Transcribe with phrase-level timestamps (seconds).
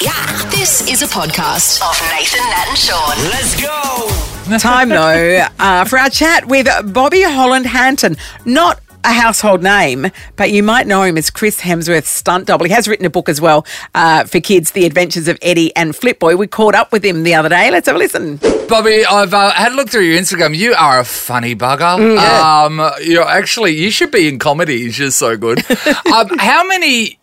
[0.00, 3.16] Yeah, this is a podcast of Nathan, Nat, and Sean.
[3.30, 4.58] Let's go.
[4.58, 8.16] Time though uh, for our chat with Bobby Holland Hanton.
[8.44, 10.06] Not a household name,
[10.36, 12.66] but you might know him as Chris Hemsworth's stunt double.
[12.66, 15.92] He has written a book as well uh, for kids, The Adventures of Eddie and
[15.92, 16.38] Flipboy.
[16.38, 17.70] We caught up with him the other day.
[17.70, 18.36] Let's have a listen.
[18.68, 20.56] Bobby, I've uh, had a look through your Instagram.
[20.56, 21.98] You are a funny bugger.
[21.98, 24.76] Mm, Um, you're actually you should be in comedy.
[24.76, 25.58] You're just so good.
[26.14, 27.17] um, how many?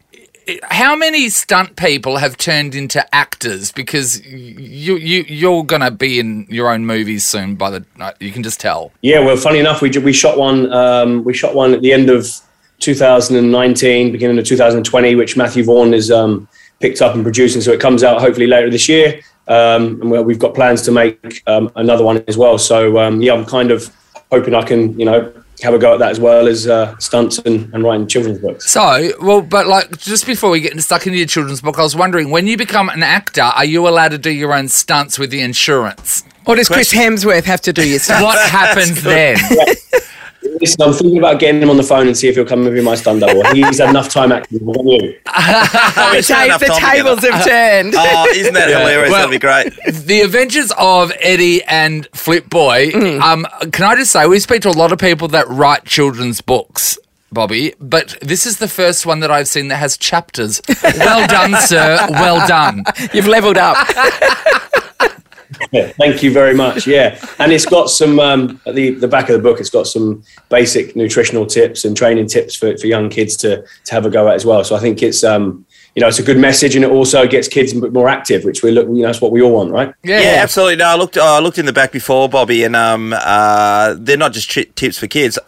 [0.64, 3.72] How many stunt people have turned into actors?
[3.72, 7.56] Because you you you're gonna be in your own movies soon.
[7.56, 8.92] By the uh, you can just tell.
[9.02, 10.72] Yeah, well, funny enough, we we shot one.
[10.72, 12.28] Um, we shot one at the end of
[12.80, 16.48] 2019, beginning of 2020, which Matthew Vaughn is um,
[16.80, 17.62] picked up and producing.
[17.62, 20.92] So it comes out hopefully later this year, um, and we- we've got plans to
[20.92, 22.58] make um, another one as well.
[22.58, 23.90] So um, yeah, I'm kind of
[24.32, 25.32] hoping I can, you know,
[25.62, 28.70] have a go at that as well as uh, stunts and, and writing children's books.
[28.70, 31.96] So, well, but like just before we get stuck into your children's book, I was
[31.96, 35.30] wondering when you become an actor, are you allowed to do your own stunts with
[35.30, 36.24] the insurance?
[36.46, 38.22] Or does Chris Hemsworth have to do your stuff?
[38.22, 39.38] What happens then?
[40.66, 42.74] Listen, I'm thinking about getting him on the phone and see if he'll come with
[42.74, 43.44] be my stunt double.
[43.54, 44.66] He's had enough time acting.
[44.66, 45.20] What about you?
[45.26, 47.38] the spent enough the time tables together.
[47.38, 47.94] have turned.
[47.96, 49.12] Oh, isn't that hilarious?
[49.12, 50.06] Well- That'd be great.
[50.06, 52.90] the Adventures of Eddie and Flip Boy.
[52.92, 53.22] Mm.
[53.22, 56.42] Um, can I just say we speak to a lot of people that write children's
[56.42, 56.98] books.
[57.32, 60.62] Bobby, but this is the first one that I've seen that has chapters.
[60.84, 61.98] Well done, sir.
[62.10, 62.86] Well done.
[63.14, 63.76] You've levelled up.
[65.72, 66.88] Yeah, thank you very much.
[66.88, 69.60] Yeah, and it's got some um, at the the back of the book.
[69.60, 73.94] It's got some basic nutritional tips and training tips for, for young kids to to
[73.94, 74.64] have a go at as well.
[74.64, 77.48] So I think it's um, you know it's a good message, and it also gets
[77.48, 79.72] kids a bit more active, which we look you know that's what we all want,
[79.72, 79.94] right?
[80.04, 80.76] Yeah, absolutely.
[80.78, 81.18] No, I looked.
[81.18, 84.68] Uh, I looked in the back before, Bobby, and um, uh, they're not just tri-
[84.76, 85.40] tips for kids.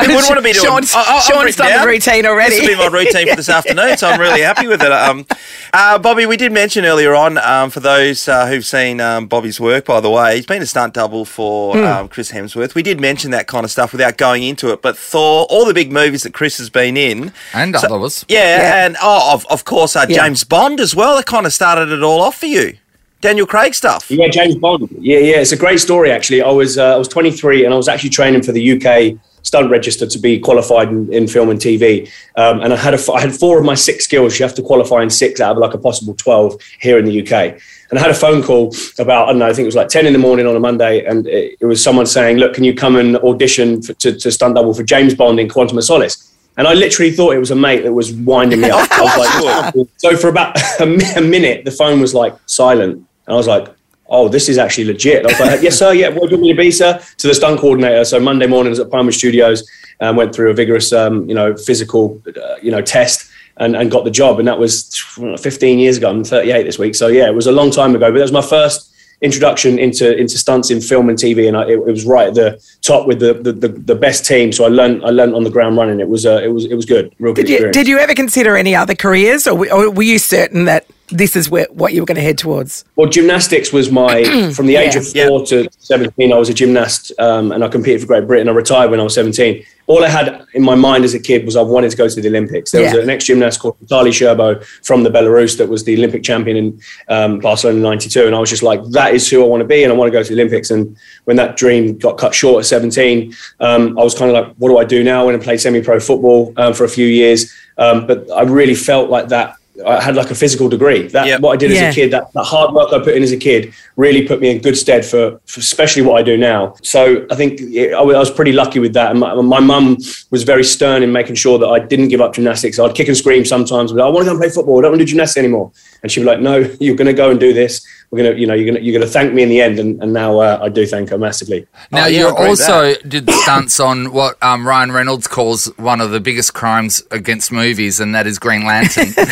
[0.00, 0.64] Who wouldn't want to be doing?
[0.66, 2.56] Sean's- I- I- I've Sean's written done the routine already.
[2.56, 4.92] This will be my routine for this afternoon, so I'm really happy with it.
[4.92, 5.26] Um,
[5.72, 9.58] uh, Bobby, we did mention earlier on um, for those uh, who've seen um, Bobby's
[9.58, 9.86] work.
[9.86, 11.84] By the way, he's been a stunt double for Hmm.
[11.84, 12.74] um, Chris Hemsworth.
[12.74, 15.74] We did mention that kind of stuff without going into it, but Thor, all the
[15.74, 18.24] big movies that Chris has been in, And So- others.
[18.28, 20.24] yeah, and oh, of, of course, uh, Yeah.
[20.24, 21.16] James Bond as well.
[21.16, 22.76] That kind of started it all off for you.
[23.20, 24.10] Daniel Craig stuff.
[24.10, 24.88] Yeah, James Bond.
[25.00, 26.42] Yeah, yeah, it's a great story actually.
[26.42, 29.70] I was uh, I was 23 and I was actually training for the UK stunt
[29.70, 32.10] register to be qualified in, in film and TV.
[32.36, 34.38] Um, and I had a I had four of my six skills.
[34.38, 37.22] You have to qualify in six out of like a possible 12 here in the
[37.22, 37.58] UK.
[37.90, 39.88] And I had a phone call about I don't know I think it was like
[39.88, 42.64] 10 in the morning on a Monday, and it, it was someone saying, "Look, can
[42.64, 45.84] you come and audition for, to, to stunt double for James Bond in Quantum of
[45.84, 48.88] Solace?" And I literally thought it was a mate that was winding me up.
[48.92, 52.94] I was like, so for about a, mi- a minute, the phone was like silent,
[52.94, 53.68] and I was like,
[54.08, 55.92] "Oh, this is actually legit." I was like, "Yes, sir.
[55.92, 58.04] Yeah, what do you want me to be, sir?" To the stunt coordinator.
[58.04, 59.68] So Monday mornings at Palmer Studios,
[60.00, 63.30] um, went through a vigorous, um, you know, physical, uh, you know, test.
[63.56, 64.92] And, and got the job, and that was
[65.38, 66.10] 15 years ago.
[66.10, 68.10] I'm 38 this week, so yeah, it was a long time ago.
[68.10, 68.92] But that was my first
[69.24, 72.34] introduction into into stunts in film and TV, and I, it, it was right at
[72.34, 74.52] the top with the, the, the, the best team.
[74.52, 75.98] So I learned I learned on the ground running.
[75.98, 78.14] It was uh, it was it was good, real good Did you, did you ever
[78.14, 82.00] consider any other careers, or, or were you certain that this is where, what you
[82.00, 82.84] were going to head towards?
[82.96, 84.24] Well, gymnastics was my
[84.54, 85.00] from the age Yeah.
[85.00, 86.32] of four to seventeen.
[86.32, 88.48] I was a gymnast, um, and I competed for Great Britain.
[88.48, 89.64] I retired when I was seventeen.
[89.86, 92.20] All I had in my mind as a kid was I wanted to go to
[92.20, 92.70] the Olympics.
[92.70, 92.94] There Yeah.
[92.94, 96.56] was an ex gymnast called Vitaly Scherbo from the Belarus that was the Olympic champion
[96.56, 99.60] in um, Barcelona in '92, and I was just like, that is who I want
[99.60, 100.70] to be, and I want to go to the Olympics.
[100.70, 104.54] And when that dream got cut short at 17, um, I was kind of like,
[104.56, 105.20] what do I do now?
[105.20, 108.74] I went and played semi-pro football um, for a few years, um, but I really
[108.74, 109.56] felt like that.
[109.84, 111.08] I had like a physical degree.
[111.08, 111.40] That Yep.
[111.40, 111.82] what I did Yeah.
[111.88, 114.40] as a kid, that, that hard work I put in as a kid, really put
[114.40, 116.74] me in good stead for, for especially what I do now.
[116.82, 119.10] So I think it, I was I was pretty lucky with that.
[119.10, 119.98] And my, my mum
[120.30, 122.78] was very stern in making sure that I didn't give up gymnastics.
[122.78, 124.78] I'd kick and scream sometimes, but I want to go and play football.
[124.78, 125.72] I don't want to do gymnastics anymore.
[126.02, 127.84] And she'd be like, "No, you're going to go and do this.
[128.14, 129.60] We're going to, you know, you're going to, you're going to thank me in the
[129.60, 131.66] end." And, and now uh, I do thank her massively.
[131.90, 135.66] Now Oh, you I agree with also did stunts on what um, Ryan Reynolds calls
[135.76, 139.08] one of the biggest crimes against movies, and that is Green Lantern.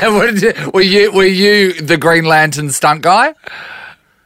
[0.00, 3.34] And what did you- were you were you the Green Lantern stunt guy?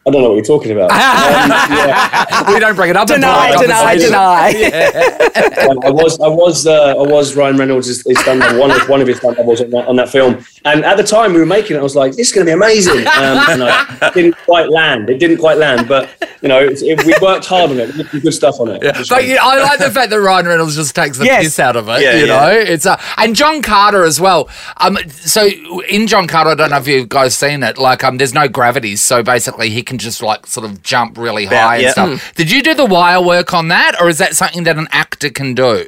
[0.05, 0.91] I don't know what you're talking about.
[1.23, 2.53] Um, yeah.
[2.53, 3.09] We don't bring it up.
[3.11, 4.11] in Deny, public deny, conversation.
[4.11, 5.19] deny.
[5.69, 8.71] Um, I was, I was, uh, I was Ryan Reynolds' his, his stunt double, one
[8.71, 10.45] of one of his stunt doubles on that, on that film.
[10.65, 12.51] And at the time we were making it, I was like, "This is going to
[12.51, 15.09] be amazing." Um, and I didn't quite land.
[15.09, 16.11] It didn't quite land, but
[16.43, 17.89] you know, it's, it, we worked hard on it.
[17.95, 18.83] We did some good stuff on it.
[18.83, 21.45] Just But you I like the fact that Ryan Reynolds just takes the Yes.
[21.45, 22.03] piss out of it.
[22.03, 22.41] Yeah, you yeah.
[22.41, 24.49] know, it's uh, and John Carter as well.
[24.79, 25.47] Um, so
[25.89, 27.79] in John Carter, I don't know if you guys seen it.
[27.79, 31.45] Like, um, there's no gravity, so basically he can just like sort of jump really
[31.45, 31.91] high and yeah.
[31.93, 32.35] stuff.
[32.35, 35.29] Did you do the wire work on that, or is that something that an actor
[35.29, 35.87] can do?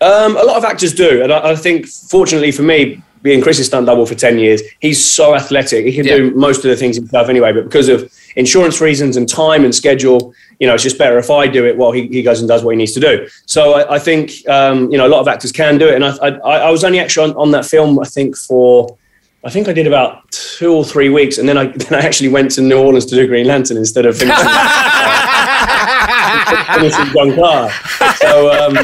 [0.00, 3.66] Um, a lot of actors do, and I, I think, fortunately for me, being Chris's
[3.66, 5.86] stunt double for ten years, he's so athletic.
[5.86, 6.16] He can Yeah.
[6.16, 7.52] do most of the things himself anyway.
[7.52, 11.30] But because of insurance reasons and time and schedule, you know, it's just better if
[11.30, 13.28] I do it while he, he goes and does what he needs to do.
[13.46, 16.04] So I, I think um, you know a lot of actors can do it, and
[16.04, 18.98] I, I, I was only actually on, on that film I think for.
[19.44, 22.28] I think I did about two or three weeks, and then I then I actually
[22.30, 24.48] went to New Orleans to do Green Lantern instead of finishing, uh,
[26.78, 27.70] finishing John Carr.
[28.16, 28.74] So um,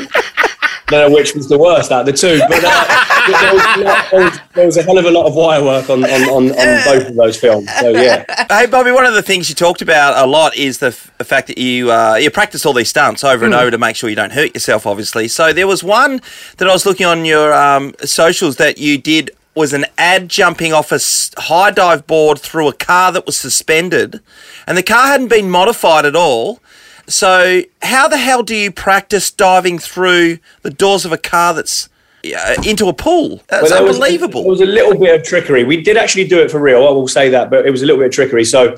[0.88, 3.80] don't know which was the worst out of the two, but uh, there, was a
[3.84, 6.22] lot- there, was, there was a hell of a lot of wire work on, on,
[6.22, 7.70] on, on both of those films.
[7.78, 10.88] So yeah, Hey, Bobby, one of the things you talked about a lot is the,
[10.88, 13.78] f- the fact that you uh, you practice all these stunts over and over to
[13.78, 15.28] make sure you don't hurt yourself, obviously.
[15.28, 16.20] So there was one
[16.56, 20.72] that I was looking on your um, socials that you did was an ad jumping
[20.72, 21.00] off a
[21.42, 24.20] high dive board through a car that was suspended,
[24.66, 26.60] and the car hadn't been modified at all.
[27.06, 31.88] So how the hell do you practice diving through the doors of a car that's
[32.24, 33.42] uh, into a pool?
[33.48, 34.42] That's Well, was- unbelievable.
[34.42, 35.64] there was a little bit of trickery.
[35.64, 36.86] We did actually do it for real.
[36.86, 38.44] I will say that, but it was a little bit of trickery.
[38.44, 38.76] So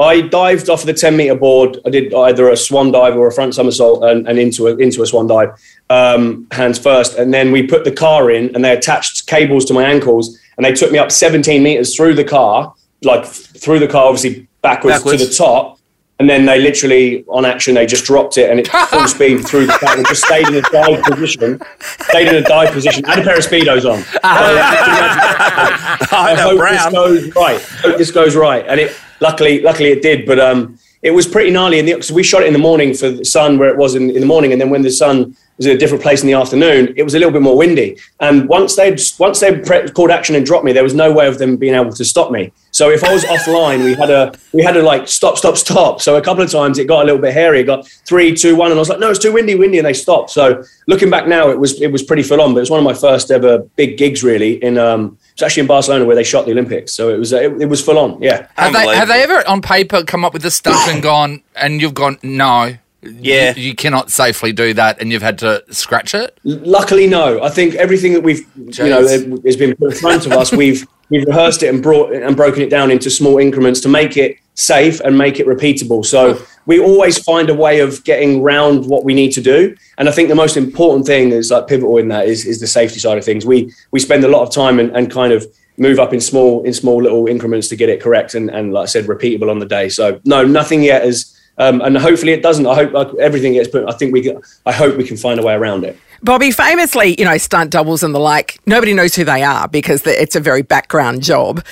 [0.00, 1.78] I dived off of the 10 meter board.
[1.86, 5.02] I did either a swan dive or a front somersault and, and into a, into
[5.02, 5.50] a swan dive,
[5.88, 7.16] um, hands first.
[7.16, 10.64] And then we put the car in and they attached cables to my ankles and
[10.64, 14.98] they took me up 17 meters through the car, like through the car, obviously backwards,
[14.98, 15.22] Backwards.
[15.22, 15.78] to the top.
[16.20, 19.66] And then they literally, on action, they just dropped it and it full speed through
[19.66, 21.60] the car and just stayed in a dive position.
[21.80, 23.02] Stayed in a dive position.
[23.04, 24.04] Had a pair of speedos on.
[24.22, 26.72] I I hope Brown.
[26.74, 27.60] this goes right.
[27.60, 28.64] Hope this goes right.
[28.68, 30.24] And it luckily, luckily it did.
[30.24, 31.78] But um, it was pretty gnarly.
[31.80, 33.94] In the, cause we shot it in the morning for the sun where it was
[33.94, 36.26] in, in the morning, and then when the sun was in a different place in
[36.26, 37.98] the afternoon, it was a little bit more windy.
[38.20, 41.26] And once they once they pre- called action and dropped me, there was no way
[41.26, 42.52] of them being able to stop me.
[42.70, 46.02] So if I was offline, we had a we had to like stop, stop, stop.
[46.02, 47.60] So a couple of times it got a little bit hairy.
[47.60, 49.86] It got three, two, one, and I was like, no, it's too windy, windy, and
[49.86, 50.30] they stopped.
[50.30, 52.52] So looking back now, it was it was pretty full on.
[52.52, 54.62] But it was one of my first ever big gigs, really.
[54.64, 56.92] In um, it's actually in Barcelona where they shot the Olympics.
[56.92, 58.20] So it was uh, it, it was full on.
[58.20, 58.48] Yeah.
[58.56, 61.80] Have they, have they ever on paper come up with a stuff and gone, and
[61.80, 63.54] you've gone, no, Yeah.
[63.54, 66.38] you, you cannot safely do that, and you've had to scratch it?
[66.44, 67.42] Luckily, no.
[67.42, 69.44] I think everything that we've, you know, Jeez.
[69.44, 70.52] has been put in front of us.
[70.52, 74.16] We've we've rehearsed it and brought and broken it down into small increments to make
[74.16, 76.04] it safe and make it repeatable.
[76.04, 79.76] So we always find a way of getting round what we need to do.
[79.98, 82.66] And I think the most important thing is like pivotal in that is is the
[82.66, 83.44] safety side of things.
[83.44, 85.46] We we spend a lot of time and, and kind of
[85.76, 88.84] move up in small in small little increments to get it correct and, and like
[88.84, 89.88] I said, repeatable on the day.
[89.88, 91.30] So no, nothing yet is.
[91.58, 92.66] Um, and hopefully it doesn't.
[92.66, 93.88] I hope everything gets put.
[93.88, 94.22] I think we.
[94.22, 95.98] Can, I hope we can find a way around it.
[96.22, 100.06] Bobby, famously, you know, stunt doubles and the like, nobody knows who they are because
[100.06, 101.62] it's a very background job.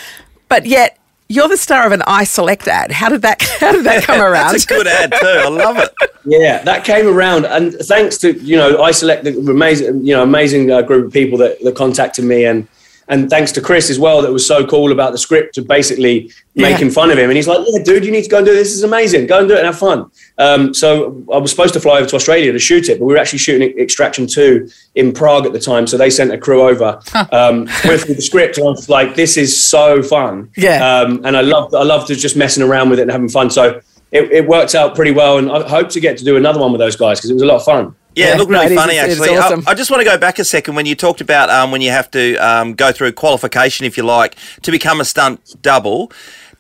[0.49, 0.99] But yet,
[1.29, 2.93] you're the star of an iSelect ad.
[2.93, 3.43] How did that?
[3.61, 4.53] How did that come around?
[4.53, 5.27] That's a good ad too.
[5.27, 5.91] I love it.
[6.25, 10.71] Yeah, that came around, and thanks to you know, iSelect the amazing, you know, amazing
[10.71, 12.69] uh, group of people that, that contacted me, and
[13.09, 16.31] and thanks to Chris as well, that was so cool about the script of basically
[16.55, 16.71] Yeah.
[16.71, 18.53] making fun of him, and he's like, "Yeah, dude, you need to go and do
[18.53, 18.69] this.
[18.69, 19.27] This is amazing.
[19.27, 20.07] Go and do it and have fun."
[20.39, 23.13] Um, so I was supposed to fly over to Australia to shoot it, but we
[23.15, 26.63] were actually shooting Extraction Two in Prague at the time, so they sent a crew
[26.63, 26.99] over
[27.33, 30.79] um, with, the script, and I was like, "This is so fun." Yeah.
[31.01, 33.49] um, and I love I love to just messing around with it and having fun.
[33.51, 33.81] So
[34.13, 36.71] it, it worked out pretty well, and I hope to get to do another one
[36.73, 37.95] with those guys because it was a lot of fun.
[38.15, 39.37] Yeah, Yeah, it looked no, really funny It's- it's actually.
[39.39, 39.65] I- awesome.
[39.67, 41.91] I, just want to go back a second when you talked about um, when you
[41.91, 46.13] have to um, go through qualification, if you like, to become a stunt double.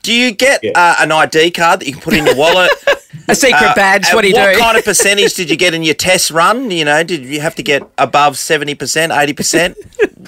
[0.03, 0.73] Do you get Yeah.
[0.75, 2.71] uh, an ID card that you can put in your wallet?
[3.29, 4.13] a secret Uh, badge.
[4.13, 4.59] What do you what do?
[4.59, 6.71] kind of percentage did you get in your test run?
[6.73, 9.77] You know, did you have to get above seventy percent, eighty percent?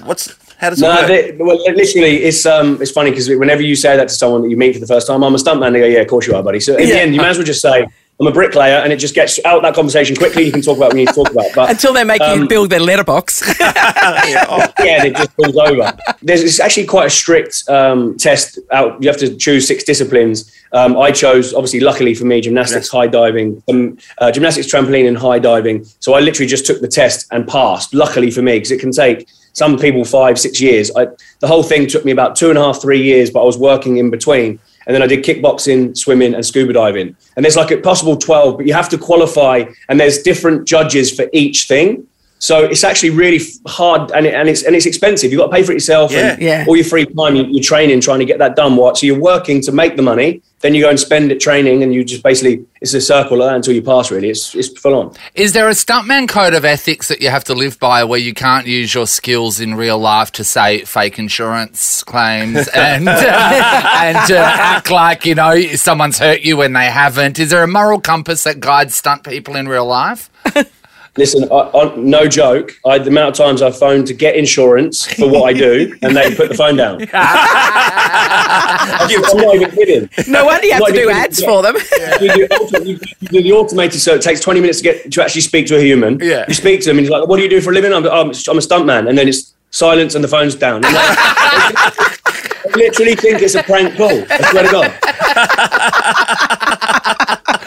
[0.03, 1.07] What's how does it No, work?
[1.07, 4.49] they, well, literally, it's um, it's funny because whenever you say that to someone that
[4.49, 5.73] you meet for the first time, I'm a stuntman.
[5.73, 6.95] They go, "Yeah, of course you are, buddy." So in Yeah.
[6.95, 7.85] the end, you might as well just say,
[8.19, 10.43] "I'm a bricklayer," and it just gets out that conversation quickly.
[10.43, 12.27] You can talk about what you need to talk about, but Until they make you
[12.27, 13.41] Um, build their letterbox.
[13.59, 15.91] Yeah, oh, yeah, it just falls over.
[16.21, 18.59] There's it's actually quite a strict um, test.
[18.71, 20.51] Out, you have to choose six disciplines.
[20.75, 25.17] Um, I chose, obviously, luckily for me, gymnastics, high diving, um, uh, gymnastics, trampoline, and
[25.17, 25.85] high diving.
[26.01, 27.93] So I literally just took the test and passed.
[27.93, 30.91] Luckily for me, because it can take some people five, six years.
[30.93, 31.07] I,
[31.39, 33.57] the whole thing took me about two and a half, three years, but I was
[33.57, 34.59] working in between.
[34.85, 37.15] And then I did kickboxing, swimming, and scuba diving.
[37.37, 41.09] And there's like a possible 12, but you have to qualify, and there's different judges
[41.09, 42.05] for each thing.
[42.37, 45.31] So it's actually really hard, and, it, and it's and it's expensive.
[45.31, 46.59] You've got to pay for it yourself, and Yeah.
[46.59, 46.65] Yeah.
[46.67, 48.75] all your free time you, you're training, trying to get that done.
[48.75, 48.97] What?
[48.97, 51.93] So you're working to make the money, then you go and spend it training, and
[51.93, 54.11] you just basically it's a circle until you pass.
[54.11, 55.15] Really, it's it's full on.
[55.33, 58.33] Is there a stuntman code of ethics that you have to live by where you
[58.33, 64.35] can't use your skills in real life to say fake insurance claims and and uh,
[64.35, 67.39] act like you know someone's hurt you when they haven't?
[67.39, 70.29] Is there a moral compass that guides stunt people in real life?
[71.17, 72.73] Listen, I, I, no joke.
[72.85, 76.13] I, the amount of times I've phoned to get insurance for what I do, and
[76.15, 77.07] they put the phone down.
[77.13, 80.09] I'm not even kidding.
[80.27, 81.75] No wonder you have to do ads for them.
[82.21, 85.41] You do, you do the automated, so it takes 20 minutes to get to actually
[85.41, 86.17] speak to a human.
[86.21, 86.45] Yeah.
[86.47, 88.05] You speak to them, and he's like, "What do you do for a living?" I'm,
[88.05, 90.81] I'm, I'm a stuntman, and then it's silence, and the phone's down.
[90.81, 94.23] Like, I literally think it's a prank call.
[94.29, 94.91] I swear to God.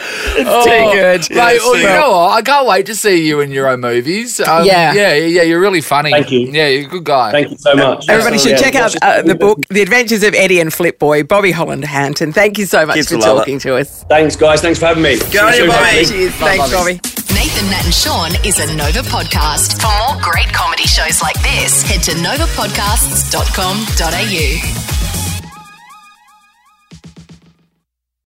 [0.09, 1.29] Too good.
[1.29, 2.31] Mate, well, you know what?
[2.31, 4.39] I can't wait to see you in your own movies.
[4.39, 4.93] Um, Yeah.
[4.93, 6.09] yeah, yeah, you're really funny.
[6.11, 6.49] Thank you.
[6.51, 7.31] Yeah, you're a good guy.
[7.31, 8.07] Thank you so much.
[8.09, 11.23] Everybody should Yeah, check out uh, the book, The Adventures of Eddie and Flip Boy,
[11.23, 12.31] Bobby Holland Hanton.
[12.33, 13.41] Thank you so much Kids for will love it.
[13.41, 14.03] talking to us.
[14.09, 14.61] Thanks, guys.
[14.61, 15.17] Thanks for having me.
[15.31, 15.83] Go on, See you Bobby.
[15.83, 16.05] hopefully.
[16.05, 16.33] Cheers.
[16.35, 16.99] Thanks, Bobby.
[17.33, 19.79] Nathan, Nat, and Sean is a Nova podcast.
[19.81, 24.88] For more great comedy shows like this, head to novapodcasts.com.au.